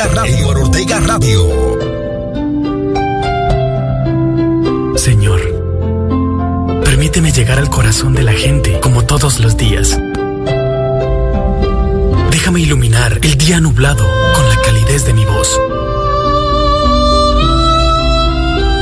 [0.00, 1.76] Ortega Radio.
[4.94, 5.40] Señor,
[6.84, 9.98] permíteme llegar al corazón de la gente como todos los días.
[12.30, 15.60] Déjame iluminar el día nublado con la calidez de mi voz.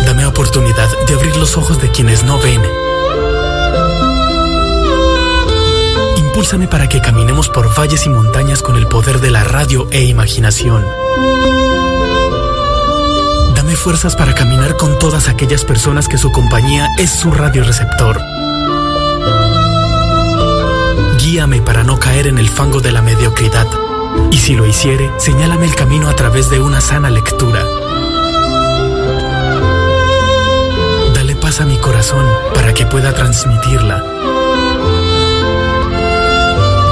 [0.04, 2.60] Dame oportunidad de abrir los ojos de quienes no ven.
[6.46, 10.04] Impúlsame para que caminemos por valles y montañas con el poder de la radio e
[10.04, 10.86] imaginación.
[13.52, 18.20] Dame fuerzas para caminar con todas aquellas personas que su compañía es su radioreceptor.
[21.18, 23.66] Guíame para no caer en el fango de la mediocridad.
[24.30, 27.64] Y si lo hiciere, señálame el camino a través de una sana lectura.
[31.12, 34.35] Dale paz a mi corazón para que pueda transmitirla.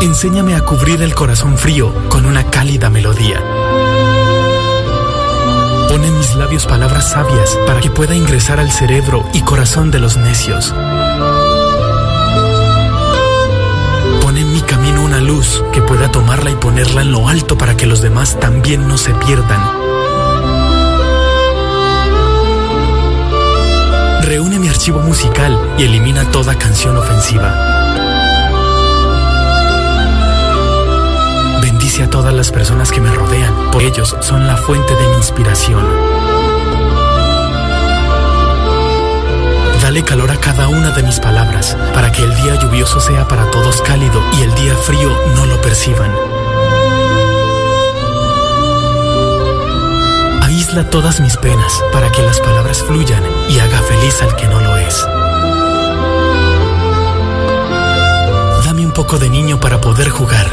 [0.05, 3.43] Enséñame a cubrir el corazón frío con una cálida melodía.
[5.89, 10.01] Pone en mis labios palabras sabias para que pueda ingresar al cerebro y corazón de
[10.01, 10.75] los necios.
[14.21, 17.75] Pone en mi camino una luz que pueda tomarla y ponerla en lo alto para
[17.75, 19.63] que los demás también no se pierdan.
[24.21, 28.14] Reúne mi archivo musical y elimina toda canción ofensiva.
[32.03, 35.87] A todas las personas que me rodean, porque ellos son la fuente de mi inspiración.
[39.81, 43.49] Dale calor a cada una de mis palabras, para que el día lluvioso sea para
[43.53, 46.13] todos cálido y el día frío no lo perciban.
[50.43, 54.61] Aísla todas mis penas, para que las palabras fluyan y haga feliz al que no
[54.61, 55.07] lo es.
[58.65, 60.44] Dame un poco de niño para poder jugar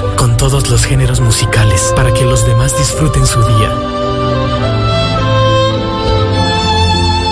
[0.42, 3.70] todos los géneros musicales, para que los demás disfruten su día.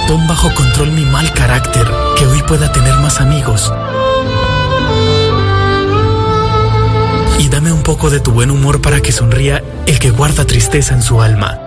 [0.07, 3.73] Pon bajo control mi mal carácter, que hoy pueda tener más amigos.
[7.39, 10.93] Y dame un poco de tu buen humor para que sonría el que guarda tristeza
[10.93, 11.59] en su alma.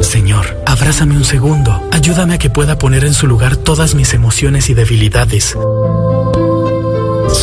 [0.00, 1.88] Señor, abrázame un segundo.
[1.92, 5.56] Ayúdame a que pueda poner en su lugar todas mis emociones y debilidades.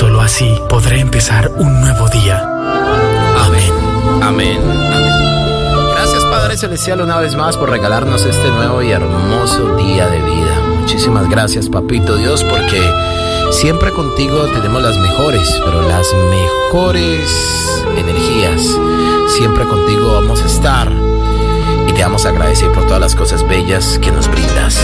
[0.03, 2.43] Solo así podré empezar un nuevo día.
[3.39, 3.71] Amén.
[4.21, 4.59] Amén.
[5.95, 10.59] Gracias Padre Celestial una vez más por regalarnos este nuevo y hermoso día de vida.
[10.77, 12.81] Muchísimas gracias Papito Dios porque
[13.51, 18.61] siempre contigo tenemos las mejores, pero las mejores energías.
[19.37, 20.91] Siempre contigo vamos a estar
[21.87, 24.81] y te vamos a agradecer por todas las cosas bellas que nos brindas.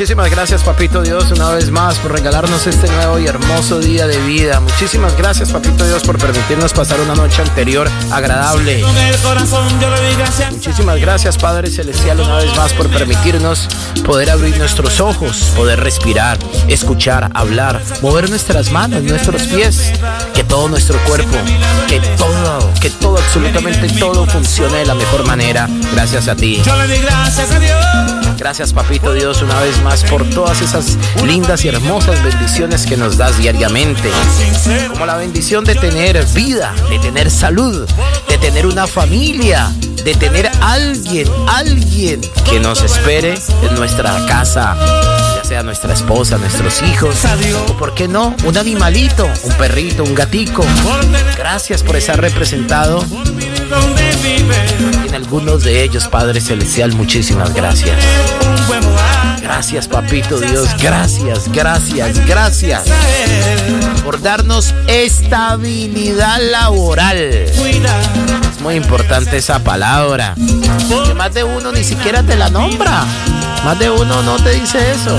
[0.00, 4.16] Muchísimas gracias, Papito Dios, una vez más por regalarnos este nuevo y hermoso día de
[4.22, 4.58] vida.
[4.58, 8.82] Muchísimas gracias, Papito Dios, por permitirnos pasar una noche anterior agradable.
[10.52, 13.68] Muchísimas gracias, Padre Celestial, una vez más por permitirnos
[14.02, 19.92] poder abrir nuestros ojos, poder respirar, escuchar, hablar, mover nuestras manos, nuestros pies,
[20.32, 21.36] que todo nuestro cuerpo,
[21.88, 25.68] que todo, que todo, absolutamente todo funcione de la mejor manera.
[25.92, 26.62] Gracias a ti.
[26.64, 28.19] Yo le di gracias a Dios.
[28.40, 30.96] Gracias, Papito Dios, una vez más por todas esas
[31.26, 34.10] lindas y hermosas bendiciones que nos das diariamente.
[34.88, 37.86] Como la bendición de tener vida, de tener salud,
[38.30, 39.70] de tener una familia,
[40.04, 44.74] de tener alguien, alguien que nos espere en nuestra casa.
[45.36, 47.16] Ya sea nuestra esposa, nuestros hijos,
[47.68, 50.64] o por qué no, un animalito, un perrito, un gatico.
[51.36, 53.04] Gracias por estar representado
[55.20, 57.94] algunos de ellos, Padre Celestial, muchísimas gracias.
[59.42, 60.68] Gracias, Papito Dios.
[60.80, 62.84] Gracias, gracias, gracias
[64.02, 67.18] por darnos estabilidad laboral.
[67.18, 70.34] Es muy importante esa palabra.
[71.06, 73.04] Que más de uno ni siquiera te la nombra.
[73.62, 75.18] Más de uno no te dice eso.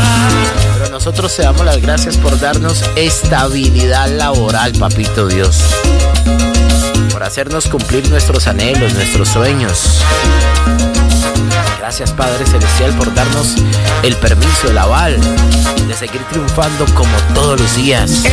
[0.74, 5.62] Pero nosotros te damos las gracias por darnos estabilidad laboral, Papito Dios.
[7.22, 10.02] Por hacernos cumplir nuestros anhelos, nuestros sueños.
[11.82, 13.56] Gracias Padre Celestial por darnos
[14.04, 15.20] el permiso, el aval
[15.88, 18.24] de seguir triunfando como todos los días.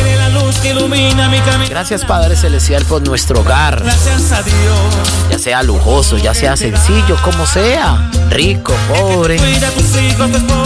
[1.67, 4.55] Gracias Padre Celestial por nuestro hogar, Gracias a Dios.
[5.31, 9.37] ya sea lujoso, ya sea sencillo, como sea, rico, pobre.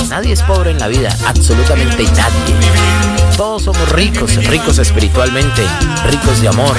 [0.09, 3.13] Nadie es pobre en la vida, absolutamente nadie.
[3.37, 5.63] Todos somos ricos, ricos espiritualmente,
[6.05, 6.75] ricos de amor.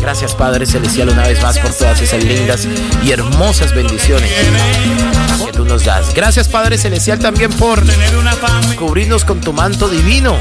[0.00, 2.66] Gracias Padre Celestial una vez más por todas esas lindas
[3.04, 4.30] y hermosas bendiciones
[5.44, 6.14] que tú nos das.
[6.14, 7.82] Gracias Padre Celestial también por
[8.76, 10.36] cubrirnos con tu manto divino.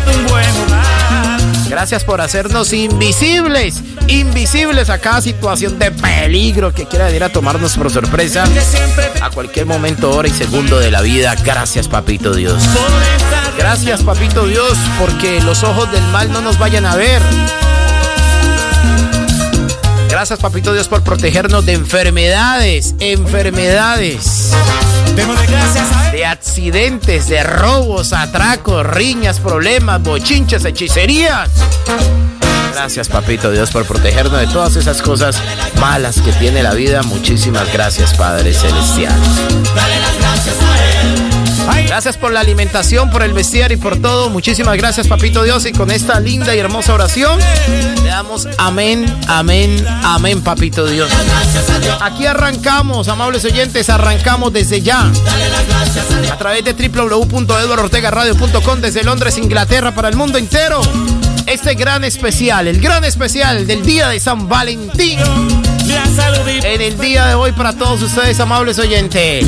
[1.70, 7.76] Gracias por hacernos invisibles, invisibles a cada situación de peligro que quiera venir a tomarnos
[7.76, 8.46] por sorpresa
[9.22, 11.36] a cualquier momento, hora y segundo de la vida.
[11.44, 12.64] Gracias, Papito Dios.
[13.58, 17.22] Gracias, Papito Dios, porque los ojos del mal no nos vayan a ver.
[20.18, 24.52] Gracias, Papito Dios, por protegernos de enfermedades, enfermedades.
[26.12, 31.52] De accidentes, de robos, atracos, riñas, problemas, bochinches, hechicerías.
[32.74, 35.40] Gracias, Papito Dios, por protegernos de todas esas cosas
[35.80, 37.04] malas que tiene la vida.
[37.04, 39.14] Muchísimas gracias, Padre Celestial.
[39.76, 41.27] Dale las gracias a Él.
[41.88, 44.30] Gracias por la alimentación, por el vestir y por todo.
[44.30, 45.66] Muchísimas gracias, Papito Dios.
[45.66, 47.40] Y con esta linda y hermosa oración,
[48.04, 51.10] le damos amén, amén, amén, Papito Dios.
[52.02, 55.10] Aquí arrancamos, amables oyentes, arrancamos desde ya.
[56.32, 60.82] A través de www.eduardortegaradio.com desde Londres, Inglaterra, para el mundo entero.
[61.46, 65.20] Este gran especial, el gran especial del día de San Valentín.
[66.64, 69.46] En el día de hoy para todos ustedes, amables oyentes.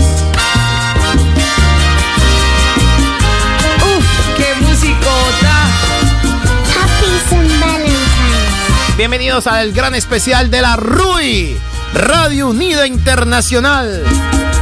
[9.00, 11.58] Bienvenidos al gran especial de la RUI,
[11.94, 14.04] Radio Unida Internacional,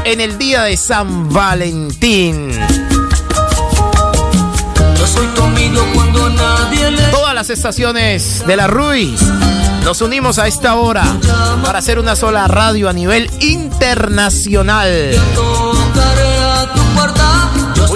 [0.04, 2.52] en el día de San Valentín.
[5.08, 5.26] soy
[5.96, 9.16] cuando nadie Todas las estaciones de la RUI
[9.84, 11.04] nos unimos a esta hora
[11.64, 15.16] para hacer una sola radio a nivel internacional.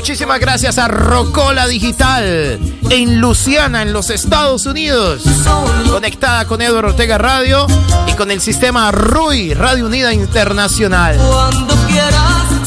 [0.01, 2.59] Muchísimas gracias a Rocola Digital
[2.89, 5.21] en Luciana, en los Estados Unidos.
[5.91, 7.67] Conectada con Eduardo Ortega Radio
[8.07, 11.19] y con el sistema RUI, Radio Unida Internacional.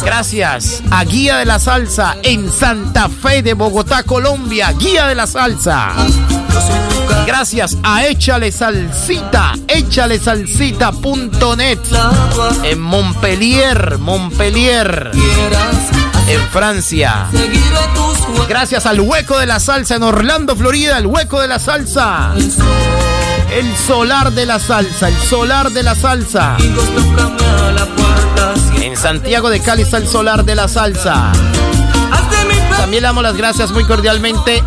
[0.05, 4.71] Gracias a Guía de la Salsa en Santa Fe de Bogotá, Colombia.
[4.71, 5.91] Guía de la Salsa.
[7.27, 11.81] Gracias a Échale Salsita, échale salsita.net
[12.63, 15.11] en Montpellier, Montpellier
[16.29, 17.29] en Francia.
[18.49, 22.33] Gracias al Hueco de la Salsa en Orlando, Florida, el Hueco de la Salsa.
[23.53, 26.57] El solar de la salsa, el solar de la salsa.
[28.81, 31.31] En Santiago de Cali está el solar de la salsa.
[32.77, 34.63] También le damos las gracias muy cordialmente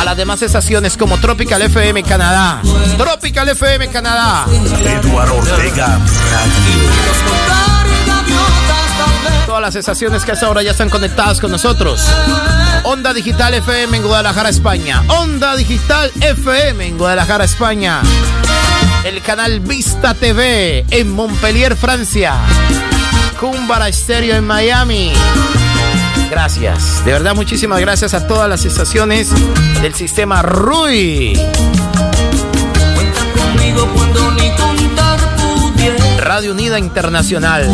[0.00, 2.62] a las demás estaciones como Tropical FM Canadá.
[2.96, 4.46] Tropical FM Canadá.
[5.02, 5.98] Eduardo Ortega
[9.60, 12.02] Todas las estaciones que hasta ahora ya están conectadas con nosotros.
[12.84, 15.02] Onda Digital FM en Guadalajara, España.
[15.08, 18.00] Onda Digital FM en Guadalajara, España.
[19.04, 22.36] El canal Vista TV en Montpellier, Francia.
[23.38, 25.12] Cumbara Stereo en Miami.
[26.30, 27.04] Gracias.
[27.04, 29.28] De verdad, muchísimas gracias a todas las estaciones
[29.82, 31.34] del sistema RUI.
[32.94, 35.18] Cuenta conmigo cuando ni contar
[36.16, 37.68] Radio Unida Internacional.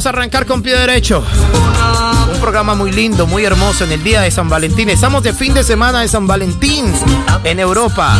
[0.00, 1.22] Vamos a arrancar con pie derecho.
[2.32, 4.88] Un programa muy lindo, muy hermoso en el día de San Valentín.
[4.88, 6.90] Estamos de fin de semana de San Valentín
[7.44, 8.18] en Europa.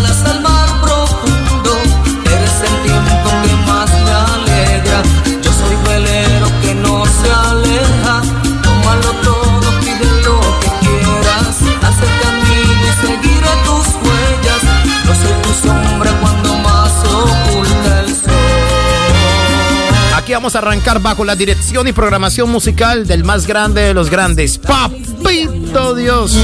[20.32, 24.58] Vamos a arrancar bajo la dirección y programación musical del más grande de los grandes,
[24.58, 26.36] Papito Dios.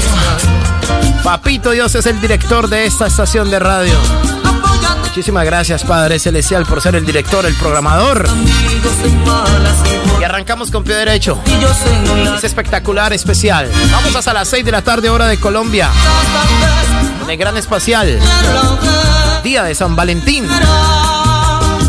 [1.23, 3.93] Papito Dios es el director de esta estación de radio.
[5.01, 8.27] Muchísimas gracias, Padre Celestial, por ser el director, el programador.
[10.19, 11.39] Y arrancamos con pie derecho.
[12.37, 13.69] Es espectacular, especial.
[13.91, 15.89] Vamos hasta las 6 de la tarde, hora de Colombia.
[17.23, 18.19] En el gran espacial.
[19.43, 20.47] Día de San Valentín.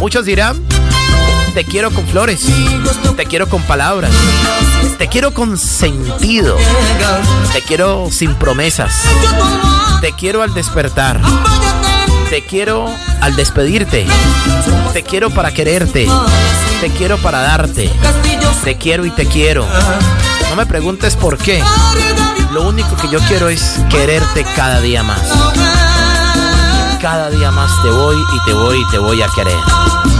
[0.01, 0.63] Muchos dirán
[1.55, 2.47] te quiero con flores,
[3.17, 4.11] te quiero con palabras,
[4.99, 6.57] te quiero con sentido,
[7.53, 8.93] te quiero sin promesas,
[10.01, 11.21] te quiero al despertar,
[12.31, 12.89] te quiero
[13.21, 14.07] al despedirte,
[14.93, 16.09] te quiero para quererte,
[16.81, 17.91] te quiero para darte,
[18.65, 19.67] te quiero y te quiero.
[20.51, 21.63] No me preguntes por qué,
[22.53, 25.23] lo único que yo quiero es quererte cada día más.
[27.01, 30.18] Cada día más te voy y te voy y te voy a querer.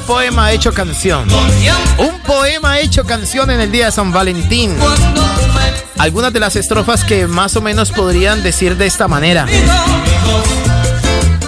[0.00, 1.26] Poema hecho canción.
[1.98, 4.76] Un poema hecho canción en el día de San Valentín.
[5.98, 9.46] Algunas de las estrofas que más o menos podrían decir de esta manera.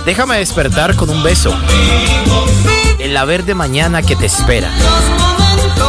[0.04, 1.54] Déjame despertar con un beso.
[2.98, 4.70] En la verde mañana que te espera.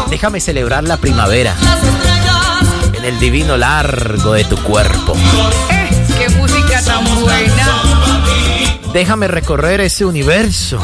[0.10, 1.56] Déjame celebrar la primavera.
[2.94, 5.16] En el divino largo de tu cuerpo.
[5.70, 7.82] Eh, ¡Qué música tan buena!
[8.92, 10.80] Déjame recorrer ese universo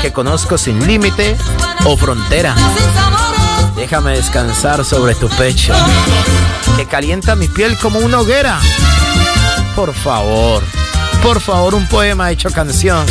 [0.00, 1.36] que conozco sin límite
[1.84, 2.54] o frontera.
[3.76, 5.72] Déjame descansar sobre tu pecho,
[6.76, 8.60] que calienta mi piel como una hoguera.
[9.74, 10.62] Por favor,
[11.22, 13.06] por favor, un poema hecho canción.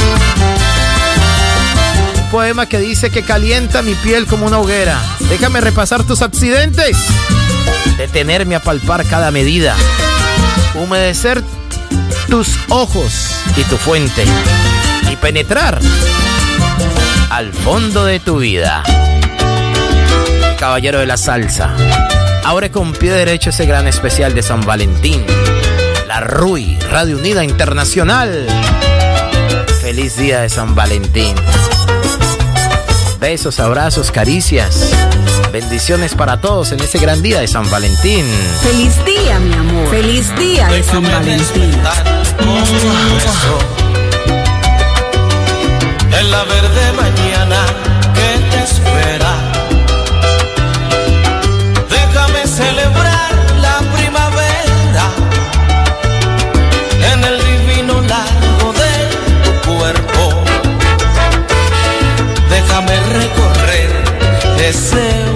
[2.22, 5.02] Un poema que dice que calienta mi piel como una hoguera.
[5.30, 6.98] Déjame repasar tus accidentes.
[7.98, 9.76] Detenerme a palpar cada medida.
[10.76, 11.44] Humedecer
[12.30, 14.26] tus ojos y tu fuente.
[15.12, 15.80] Y penetrar
[17.30, 18.84] al fondo de tu vida.
[20.60, 21.76] Caballero de la salsa.
[22.44, 25.24] Abre con pie derecho ese gran especial de San Valentín.
[26.08, 28.48] La RUI, Radio Unida Internacional.
[29.82, 31.36] Feliz día de San Valentín.
[33.20, 34.92] Besos, abrazos, caricias.
[35.52, 38.26] Bendiciones para todos en ese gran día de San Valentín.
[38.62, 39.90] Feliz día, mi amor.
[39.90, 41.72] Feliz día de San Valentín.
[46.20, 47.60] En la verde mañana
[48.16, 49.34] que te espera.
[51.90, 53.32] Déjame celebrar
[53.62, 55.06] la primavera
[57.14, 58.94] en el divino largo de
[59.44, 60.44] tu cuerpo.
[62.50, 63.92] Déjame recorrer
[64.68, 65.27] ese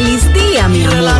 [0.00, 1.10] feliz día, mi amor.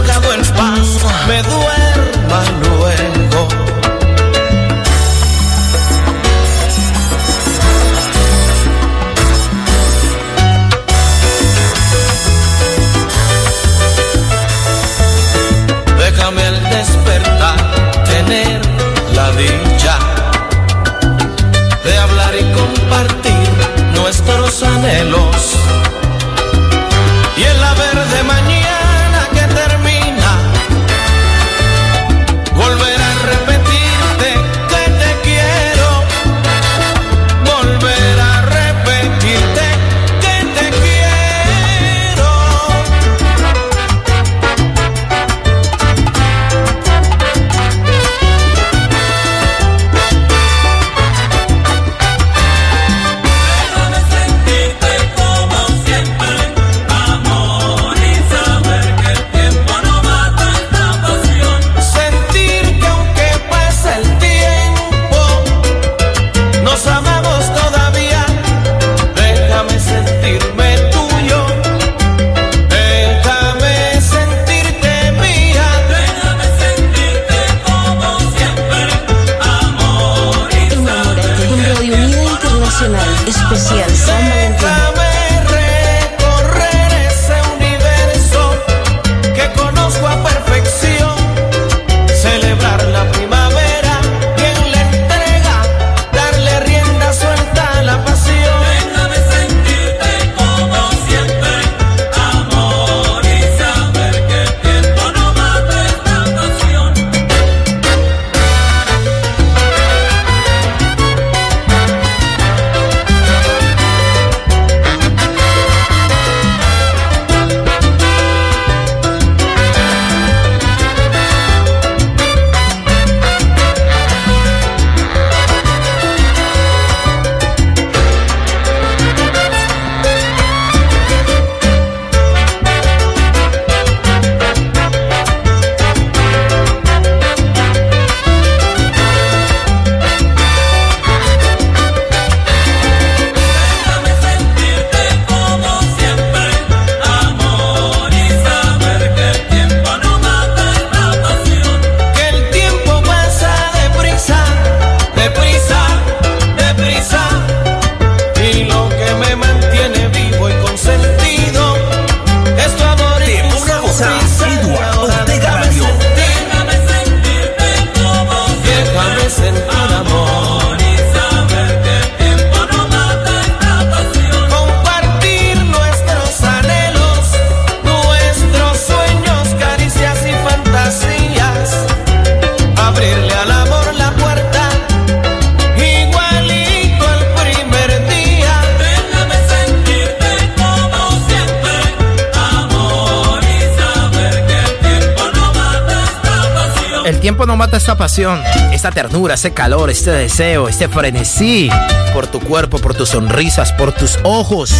[198.80, 201.68] Esta ternura, este calor, este deseo, este frenesí
[202.14, 204.72] por tu cuerpo, por tus sonrisas, por tus ojos,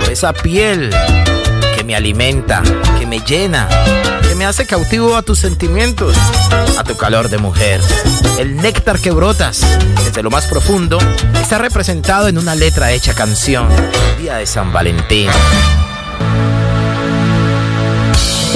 [0.00, 0.88] por esa piel
[1.76, 2.62] que me alimenta,
[2.98, 3.68] que me llena,
[4.26, 6.16] que me hace cautivo a tus sentimientos,
[6.78, 7.82] a tu calor de mujer.
[8.38, 9.60] El néctar que brotas
[10.06, 10.98] desde lo más profundo
[11.38, 13.68] está representado en una letra hecha canción.
[14.18, 15.28] Día de San Valentín.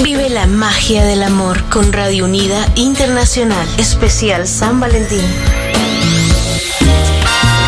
[0.01, 5.21] Vive la magia del amor con Radio Unida Internacional, especial San Valentín.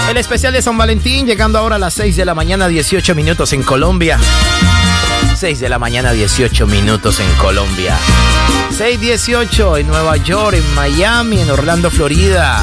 [0.10, 3.53] El especial de San Valentín llegando ahora a las 6 de la mañana 18 minutos
[3.53, 4.17] en Colombia.
[5.36, 7.98] 6 de la mañana 18 minutos en Colombia.
[8.72, 12.62] 6.18 en Nueva York, en Miami, en Orlando, Florida.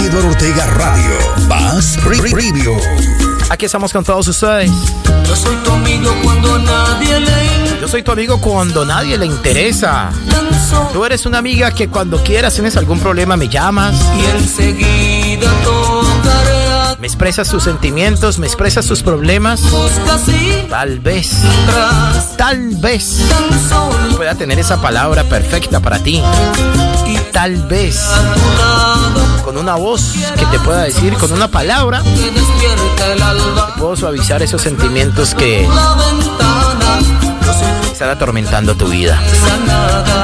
[0.00, 1.18] Eduardo Ortega Radio.
[1.48, 2.76] Paz Preview.
[3.50, 4.70] Aquí estamos con todos ustedes.
[5.26, 10.10] Yo soy tu amigo cuando nadie le Yo soy tu amigo cuando nadie le interesa.
[10.92, 13.94] Tú eres una amiga que cuando quieras tienes algún problema me llamas.
[14.18, 19.62] Y enseguida tocaré Me expresas tus sentimientos, me expresas tus problemas.
[20.68, 21.30] Tal vez,
[22.36, 23.18] tal vez
[24.16, 26.22] pueda tener esa palabra perfecta para ti.
[27.32, 27.98] Tal vez
[29.44, 32.02] con una voz que te pueda decir, con una palabra,
[33.78, 35.66] puedo suavizar esos sentimientos que
[37.90, 39.20] están atormentando tu vida.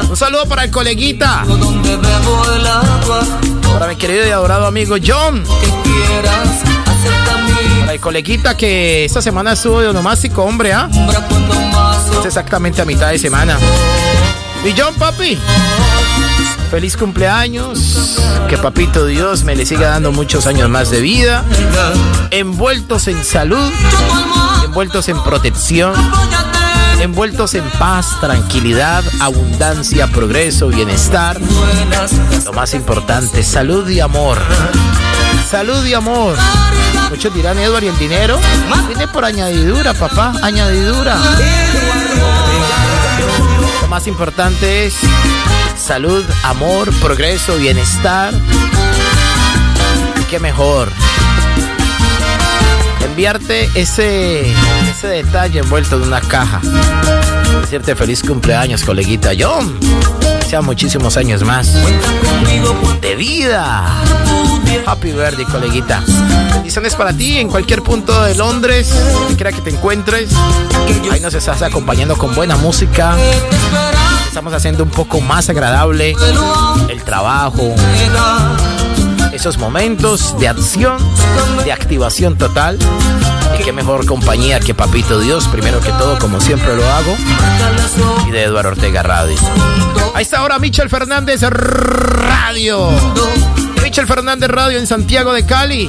[0.08, 1.44] Un saludo para el coleguita,
[3.72, 5.44] para mi querido y adorado amigo John,
[7.80, 10.88] para el coleguita que esta semana estuvo de onomástico, hombre, ¿ah?
[10.92, 11.16] Más
[12.20, 13.58] Es exactamente a mitad de semana.
[14.62, 15.38] Mi John, papi.
[16.70, 18.18] Feliz cumpleaños.
[18.48, 21.44] Que papito Dios me le siga dando muchos años más de vida.
[22.30, 23.72] Envueltos en salud.
[24.64, 25.94] Envueltos en protección.
[27.00, 31.40] Envueltos en paz, tranquilidad, abundancia, progreso, bienestar.
[32.44, 34.38] Lo más importante, salud y amor.
[35.48, 36.36] Salud y amor.
[37.08, 38.38] Muchos dirán, Edward, ¿y el dinero?
[38.88, 40.34] Viene por añadidura, papá.
[40.42, 41.16] Añadidura.
[43.98, 44.94] Más importante es
[45.76, 48.32] salud, amor, progreso, bienestar.
[50.30, 50.92] Qué mejor.
[53.18, 54.48] Enviarte ese,
[54.88, 56.60] ese detalle envuelto en una caja.
[57.62, 59.76] Decirte feliz cumpleaños, coleguita John.
[60.48, 61.74] Sean muchísimos años más
[63.00, 64.04] de vida.
[64.86, 66.04] Happy birthday, coleguita.
[66.52, 68.94] Bendiciones para ti en cualquier punto de Londres,
[69.34, 70.30] quiera que te encuentres.
[71.10, 73.16] Ahí nos estás acompañando con buena música.
[74.28, 76.14] Estamos haciendo un poco más agradable
[76.88, 77.74] el trabajo,
[79.38, 80.98] esos momentos de acción,
[81.64, 82.76] de activación total.
[83.56, 87.16] Y qué mejor compañía que Papito Dios, primero que todo, como siempre lo hago,
[88.26, 89.36] y de Eduardo Ortega Radio.
[90.12, 92.90] A esta hora, Michel Fernández Radio.
[93.80, 95.88] Michel Fernández Radio en Santiago de Cali.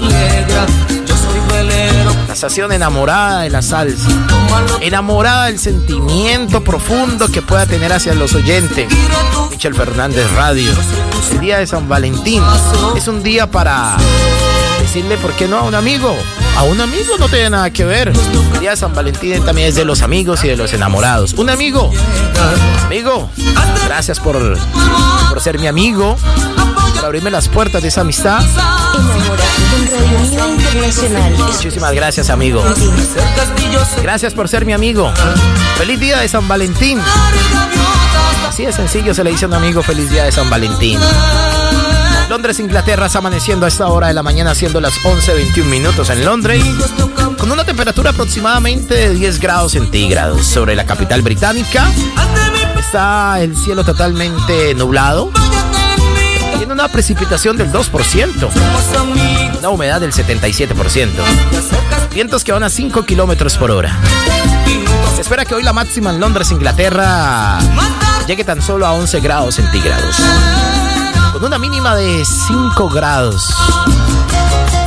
[1.61, 4.09] La estación enamorada de la salsa.
[4.79, 8.87] Enamorada del sentimiento profundo que pueda tener hacia los oyentes.
[9.51, 10.71] Michel Fernández Radio.
[11.33, 12.41] El día de San Valentín
[12.95, 13.97] es un día para
[14.79, 16.15] decirle, ¿por qué no a un amigo?
[16.55, 18.13] A un amigo no tiene nada que ver.
[18.53, 21.33] El día de San Valentín también es de los amigos y de los enamorados.
[21.33, 21.91] Un amigo.
[22.85, 23.29] Amigo,
[23.85, 24.57] gracias por,
[25.29, 26.15] por ser mi amigo.
[26.95, 28.41] Por abrirme las puertas de esa amistad.
[31.37, 32.63] Muchísimas gracias, amigo.
[34.01, 35.11] Gracias por ser mi amigo.
[35.77, 36.99] Feliz día de San Valentín.
[38.47, 40.99] Así de sencillo se le dice a un amigo feliz día de San Valentín.
[42.29, 46.23] Londres, Inglaterra, está amaneciendo a esta hora de la mañana, siendo las 11.21 minutos en
[46.23, 46.63] Londres,
[47.39, 50.45] con una temperatura aproximadamente de 10 grados centígrados.
[50.45, 51.91] Sobre la capital británica
[52.77, 55.31] está el cielo totalmente nublado.
[56.79, 58.49] Una precipitación del 2%,
[59.59, 61.09] una humedad del 77%.
[62.13, 63.99] Vientos que van a 5 kilómetros por hora.
[65.13, 67.59] Se espera que hoy la máxima en Londres, Inglaterra,
[68.27, 70.15] llegue tan solo a 11 grados centígrados.
[71.33, 73.53] Con una mínima de 5 grados.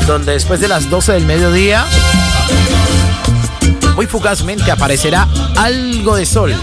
[0.07, 1.85] Donde después de las 12 del mediodía,
[3.95, 6.55] muy fugazmente aparecerá algo de sol.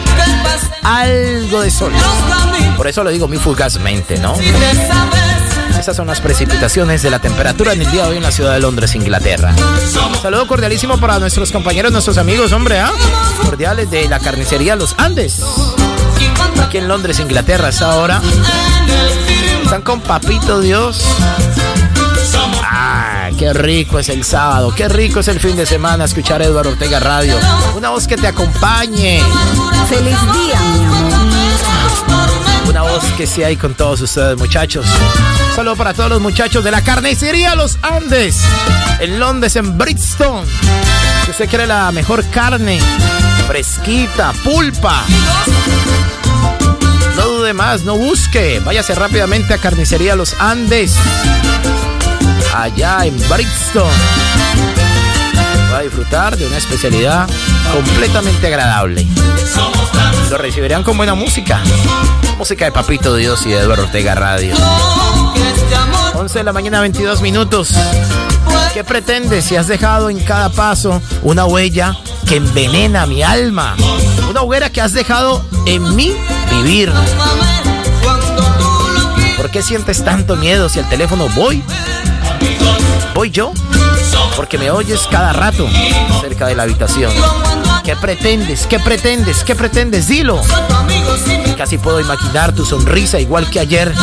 [0.84, 1.92] Algo de sol.
[2.78, 4.34] Por eso lo digo muy fugazmente, ¿no?
[5.80, 8.54] Esas son las precipitaciones de la temperatura en el día de hoy en la ciudad
[8.54, 9.54] de Londres, Inglaterra.
[10.22, 12.92] Saludo cordialísimo para nuestros compañeros, nuestros amigos, hombre, ¿ah?
[13.44, 15.42] Cordiales de la carnicería Los Andes.
[16.62, 18.22] Aquí en Londres, Inglaterra, a esa hora.
[19.64, 21.04] Están con Papito Dios.
[22.64, 26.46] Ah, qué rico es el sábado, qué rico es el fin de semana escuchar a
[26.46, 27.38] Eduardo Ortega Radio.
[27.76, 29.22] Una voz que te acompañe.
[29.88, 31.30] Feliz día, mi amor.
[32.68, 34.86] Una voz que sí hay con todos ustedes, muchachos.
[35.56, 38.42] saludo para todos los muchachos de la carnicería Los Andes,
[39.00, 40.46] en Londres, en Brixton.
[41.26, 42.80] Si usted quiere la mejor carne,
[43.48, 45.04] fresquita, pulpa.
[47.16, 48.62] No dude más, no busque.
[48.64, 50.94] Váyase rápidamente a Carnicería Los Andes.
[52.54, 53.90] Allá en Brixton.
[55.72, 57.30] Va a disfrutar de una especialidad
[57.74, 59.06] completamente agradable.
[60.30, 61.62] Lo recibirán con buena música.
[62.38, 64.56] Música de Papito Dios y de Eduardo Ortega Radio.
[66.16, 67.74] 11 de la mañana, 22 minutos.
[68.74, 73.76] ¿Qué pretendes si has dejado en cada paso una huella que envenena mi alma?
[74.30, 76.16] Una hoguera que has dejado en mí
[76.52, 76.92] vivir.
[79.38, 81.64] ¿Por qué sientes tanto miedo si al teléfono voy?
[83.14, 83.54] ¿Voy yo?
[84.36, 85.68] Porque me oyes cada rato
[86.22, 87.12] cerca de la habitación.
[87.84, 88.68] ¿Qué pretendes?
[88.68, 89.44] ¿Qué pretendes?
[89.44, 90.08] ¿Qué pretendes?
[90.08, 90.42] Dilo.
[91.58, 93.94] Casi puedo imaginar tu sonrisa igual que ayer,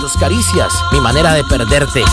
[0.00, 2.04] tus caricias, mi manera de perderte.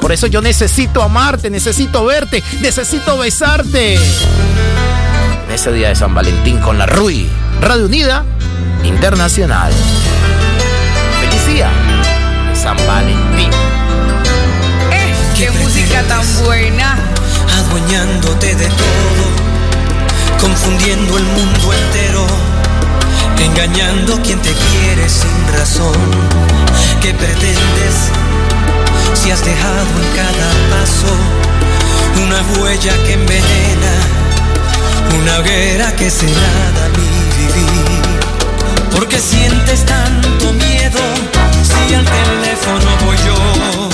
[0.00, 3.98] Por eso yo necesito amarte, necesito verte, necesito besarte.
[5.52, 7.28] Ese día de San Valentín con la RUI,
[7.60, 8.24] Radio Unida
[8.84, 9.72] Internacional.
[11.20, 11.64] Feliz
[12.54, 13.61] San Valentín.
[15.90, 16.96] Tan buena.
[17.58, 19.24] Adueñándote de todo,
[20.40, 22.26] confundiendo el mundo entero,
[23.38, 25.92] engañando quien te quiere sin razón.
[27.00, 27.94] ¿Qué pretendes
[29.14, 31.14] si has dejado en cada paso
[32.24, 33.94] una huella que envenena,
[35.20, 38.02] una hoguera que se nada mi vivir?
[38.92, 41.00] ¿Por qué sientes tanto miedo
[41.62, 43.91] si al teléfono voy yo?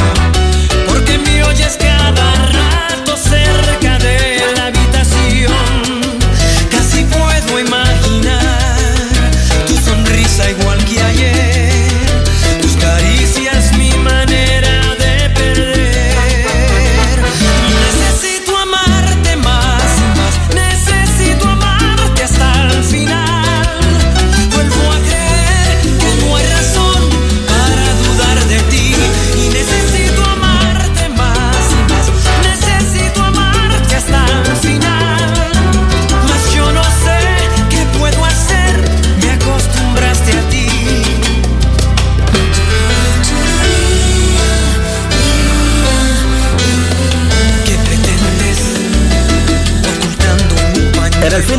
[1.24, 3.67] Me oyes cada rato cerca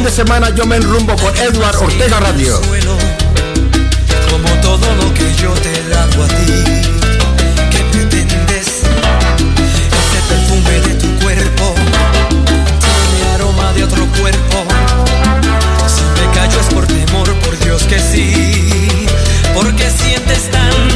[0.10, 2.60] de semana yo me enrumbo con Edward Ortega Radio.
[4.32, 6.64] Como todo lo que yo te he dado a ti.
[7.70, 8.68] ¿Qué pretendes?
[10.00, 11.76] Ese perfume de tu cuerpo.
[13.12, 14.66] Tiene aroma de otro cuerpo.
[15.88, 19.08] Si me callo es por temor, por Dios que sí.
[19.54, 20.89] Porque sientes tanto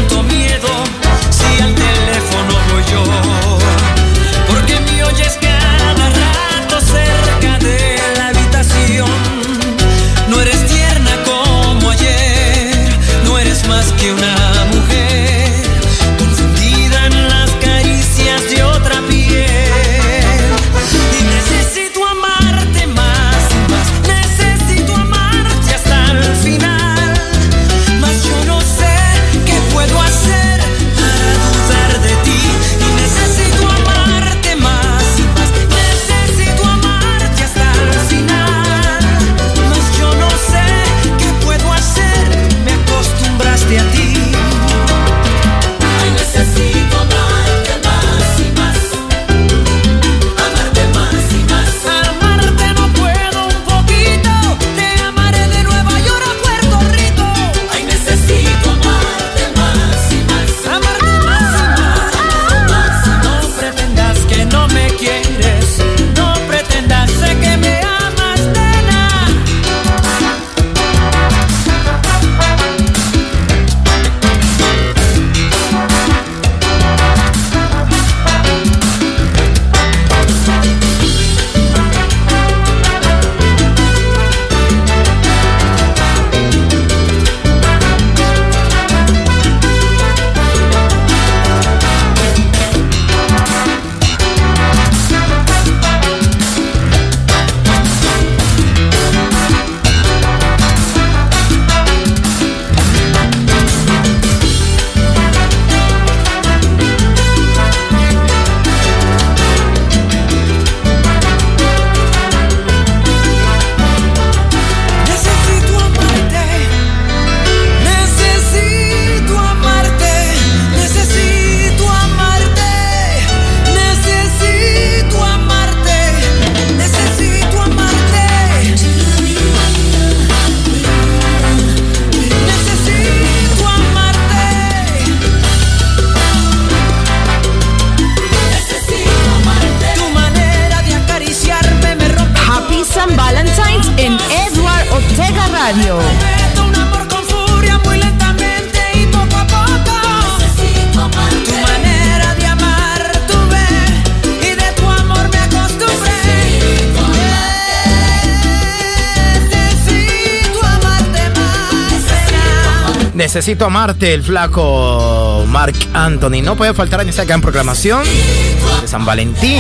[163.34, 166.44] Necesito amarte, el flaco Mark Anthony.
[166.44, 169.60] No puede faltar en esta gran programación de San Valentín.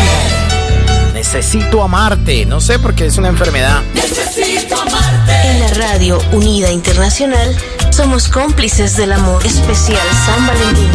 [1.15, 2.45] Necesito amarte.
[2.45, 3.81] No sé porque es una enfermedad.
[3.95, 5.47] Necesito amarte.
[5.47, 7.57] En la radio Unida Internacional
[7.89, 9.43] somos cómplices del amor.
[9.43, 10.91] Especial San Valentín.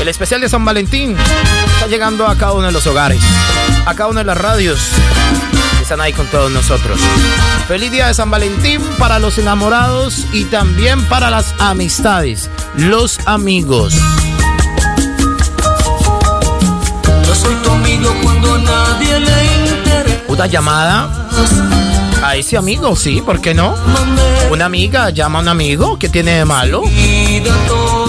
[0.00, 1.16] El especial de San Valentín
[1.74, 3.20] está llegando a cada uno de los hogares,
[3.86, 4.78] a cada una de las radios
[5.82, 6.98] están ahí con todos nosotros.
[7.68, 13.94] Feliz día de San Valentín para los enamorados y también para las amistades, los amigos.
[17.26, 20.22] Yo soy tu amigo cuando nadie le interesa.
[20.28, 21.10] Una llamada
[22.22, 23.74] a ese amigo, sí, ¿por qué no?
[24.50, 26.82] Una amiga llama a un amigo, ¿qué tiene de malo?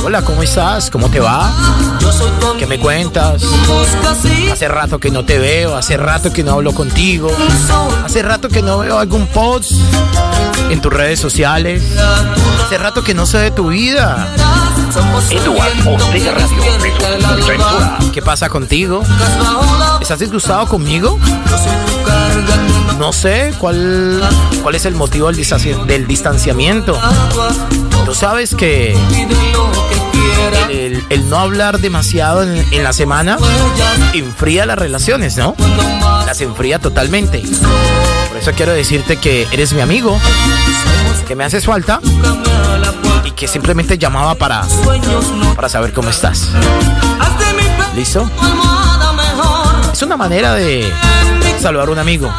[0.03, 0.89] Hola, ¿cómo estás?
[0.91, 1.51] ¿Cómo te va?
[2.59, 3.43] ¿Qué me cuentas?
[4.51, 7.29] Hace rato que no te veo, hace rato que no hablo contigo,
[8.05, 9.71] hace rato que no veo algún post
[10.73, 11.83] en tus redes sociales,
[12.65, 14.27] hace rato que no sé de tu vida.
[15.31, 16.23] Eduardo Radio.
[18.11, 19.03] ¿Qué pasa contigo?
[20.01, 21.19] ¿Estás disgustado conmigo?
[22.99, 24.21] No sé cuál,
[24.63, 26.99] cuál es el motivo del, distancia- del distanciamiento.
[28.05, 28.95] Tú sabes que
[30.69, 33.37] el, el no hablar demasiado en, en la semana
[34.13, 35.55] enfría las relaciones, ¿no?
[36.25, 37.43] Las enfría totalmente.
[38.43, 40.19] Eso quiero decirte que eres mi amigo,
[41.25, 42.01] que me haces falta
[43.23, 44.63] y que simplemente llamaba para,
[45.55, 46.49] para saber cómo estás.
[47.95, 48.29] ¿Listo?
[49.93, 50.91] Es una manera de
[51.61, 52.33] saludar a un amigo.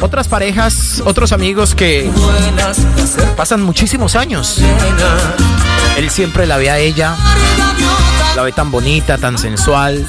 [0.00, 2.10] Otras parejas, otros amigos que
[3.36, 4.58] pasan muchísimos años.
[5.96, 7.14] Él siempre la ve a ella,
[8.34, 10.04] la ve tan bonita, tan sensual.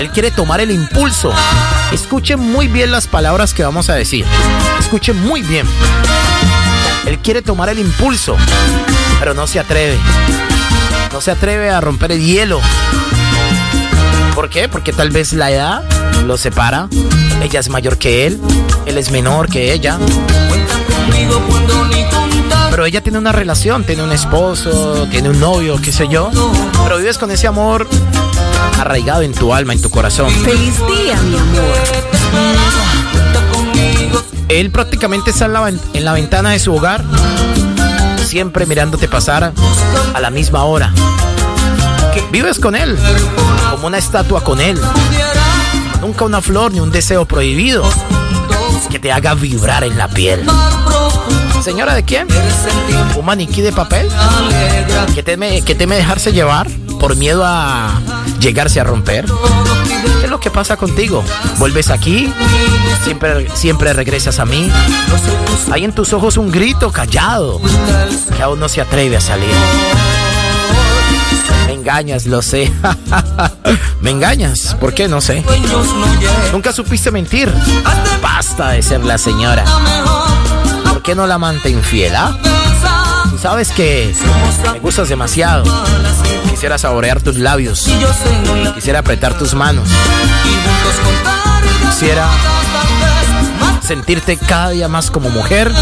[0.00, 1.32] Él quiere tomar el impulso.
[1.90, 4.26] Escuchen muy bien las palabras que vamos a decir.
[4.78, 5.66] Escuchen muy bien.
[7.06, 8.36] Él quiere tomar el impulso,
[9.18, 9.96] pero no se atreve.
[11.12, 12.60] No se atreve a romper el hielo.
[14.34, 14.68] ¿Por qué?
[14.68, 15.82] Porque tal vez la edad
[16.26, 16.88] lo separa.
[17.42, 18.40] Ella es mayor que él,
[18.84, 19.98] él es menor que ella.
[22.76, 26.30] Pero ella tiene una relación, tiene un esposo, tiene un novio, qué sé yo.
[26.84, 27.88] Pero vives con ese amor
[28.78, 30.30] arraigado en tu alma, en tu corazón.
[30.30, 31.64] Feliz día, mi amor.
[34.50, 37.02] Él prácticamente está en la, en la ventana de su hogar,
[38.26, 39.54] siempre mirándote pasar
[40.12, 40.92] a la misma hora.
[42.30, 42.94] Vives con él,
[43.70, 44.78] como una estatua con él.
[46.02, 47.90] Nunca una flor ni un deseo prohibido
[48.90, 50.46] que te haga vibrar en la piel.
[51.66, 52.28] Señora, ¿de quién?
[53.16, 54.08] ¿Un maniquí de papel?
[55.16, 58.00] ¿Que teme, que teme dejarse llevar por miedo a
[58.38, 59.24] llegarse a romper?
[60.20, 61.24] ¿Qué es lo que pasa contigo?
[61.58, 62.32] ¿Vuelves aquí?
[63.02, 64.70] ¿Siempre, siempre regresas a mí?
[65.72, 67.60] Hay en tus ojos un grito callado
[68.36, 69.50] que aún no se atreve a salir.
[71.66, 72.72] Me engañas, lo sé.
[74.00, 75.08] Me engañas, ¿por qué?
[75.08, 75.44] No sé.
[76.52, 77.52] Nunca supiste mentir.
[78.22, 79.64] Basta de ser la señora.
[81.06, 82.36] ¿Por qué no la amante infiel, ah?
[83.40, 84.12] Sabes que
[84.72, 85.62] me gustas demasiado.
[86.50, 87.88] Quisiera saborear tus labios.
[88.74, 89.88] Quisiera apretar tus manos.
[91.90, 92.26] Quisiera
[93.86, 95.72] sentirte cada día más como mujer.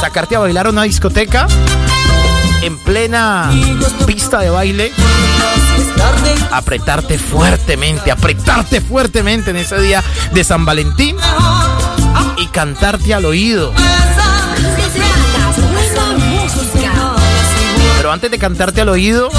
[0.00, 1.48] Sacarte a bailar a una discoteca
[2.62, 3.50] en plena
[4.06, 4.92] pista de baile.
[6.50, 11.16] Apretarte fuertemente, apretarte fuertemente en ese día de San Valentín
[12.36, 13.72] y cantarte al oído.
[17.96, 19.30] Pero antes de cantarte al oído,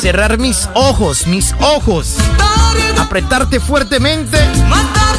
[0.00, 2.16] cerrar mis ojos, mis ojos,
[2.98, 4.38] apretarte fuertemente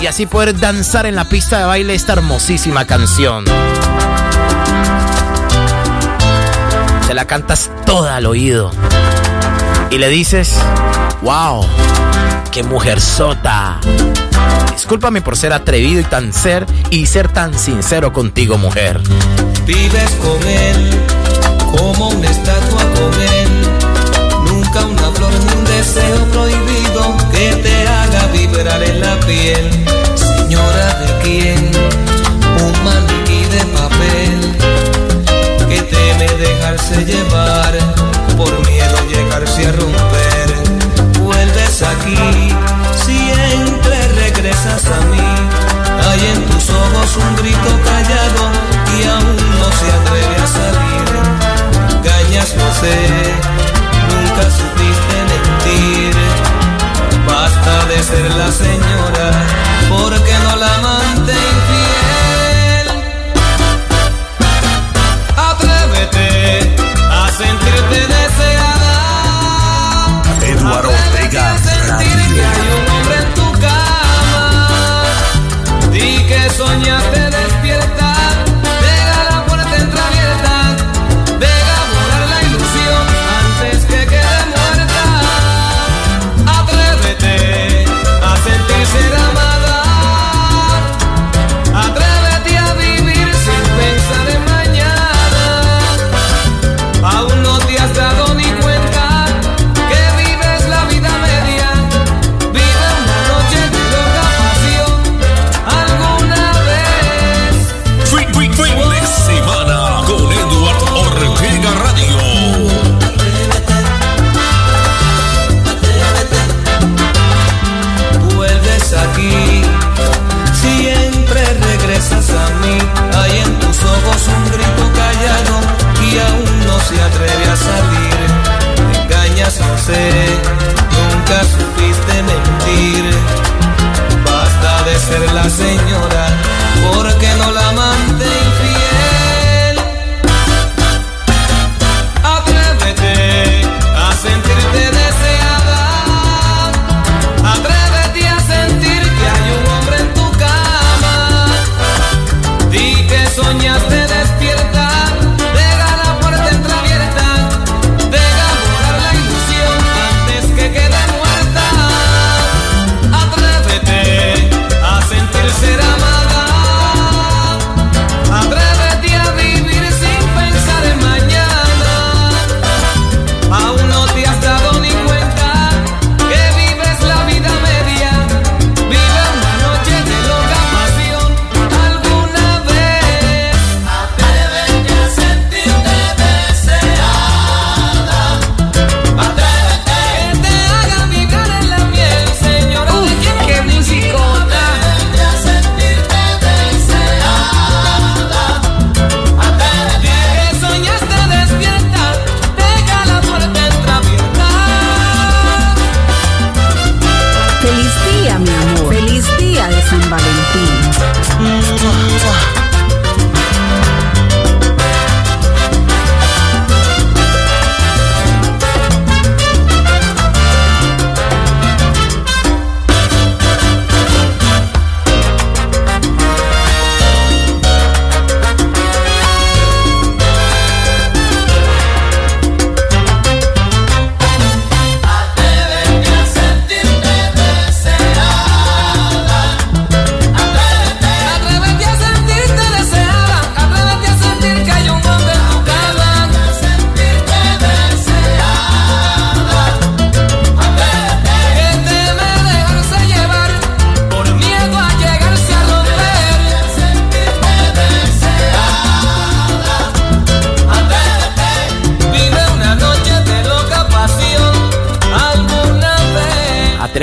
[0.01, 3.45] y así poder danzar en la pista de baile esta hermosísima canción.
[7.05, 8.71] Se la cantas toda al oído
[9.89, 10.55] y le dices,
[11.21, 11.65] wow,
[12.51, 13.79] qué mujer sota.
[14.73, 19.01] Discúlpame por ser atrevido y tan ser y ser tan sincero contigo, mujer.
[19.65, 21.16] Vives con él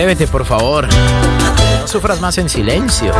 [0.05, 0.87] Atrévete, por favor.
[1.81, 3.11] No sufras más en silencio.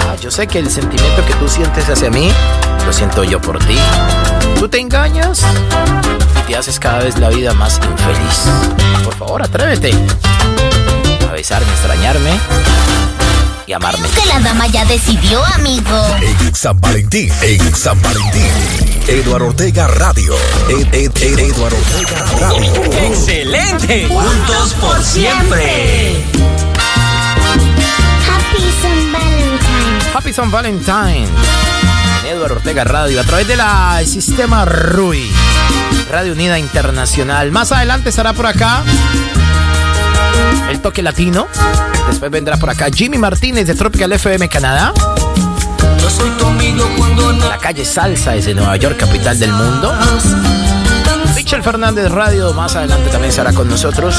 [0.00, 2.28] Ah, yo sé que el sentimiento que tú sientes hacia mí,
[2.84, 3.78] lo siento yo por ti.
[4.58, 5.44] Tú te engañas
[6.40, 9.04] y te haces cada vez la vida más infeliz.
[9.04, 9.92] Por favor, atrévete.
[11.28, 12.32] A besarme, extrañarme
[13.66, 14.08] y amarme.
[14.08, 16.06] Que la dama ya decidió, amigo.
[16.20, 18.50] En San Valentín, en San Valentín.
[19.06, 20.34] Eduardo Ortega Radio.
[20.68, 22.72] Ed, Ed, Ed, Eduardo Ortega Radio.
[23.06, 24.08] ¡Excelente!
[24.08, 26.24] Juntos por siempre.
[28.26, 30.14] Happy San Valentine.
[30.14, 31.28] Happy San Valentine.
[32.26, 35.30] Eduardo Ortega Radio a través de la el sistema RUI.
[36.10, 37.50] Radio Unida Internacional.
[37.50, 38.84] Más adelante estará por acá
[40.70, 41.46] el toque latino.
[42.08, 44.92] Después vendrá por acá Jimmy Martínez de Tropical FM Canadá.
[46.00, 46.44] Yo soy tu
[46.96, 49.92] cuando La calle Salsa desde Nueva York, capital del mundo.
[51.44, 54.16] Michel Fernández Radio más adelante también estará con nosotros.